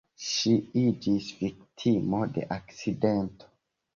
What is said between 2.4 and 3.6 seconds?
akcidento.